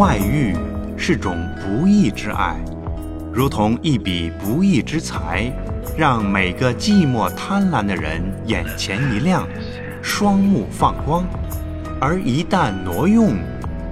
[0.00, 0.56] 外遇
[0.96, 2.79] 是种不义之爱。
[3.32, 5.52] 如同一笔不义之财，
[5.96, 9.46] 让每个寂寞贪婪的人眼前一亮，
[10.02, 11.22] 双目放光；
[12.00, 13.36] 而一旦挪用，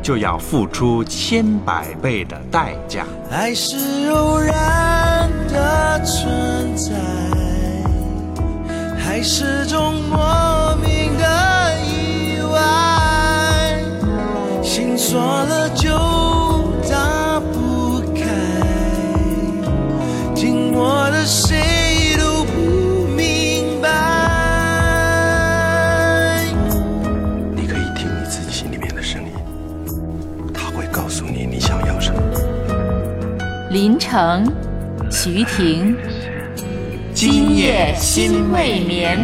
[0.02, 3.06] 就要付出千百倍的代价。
[3.30, 6.92] 爱是偶然的存在，
[8.98, 12.58] 还是种莫名的意外？
[14.64, 15.87] 心锁了就
[33.70, 34.50] 林城，
[35.10, 35.94] 徐婷，
[37.12, 39.18] 今夜心未眠。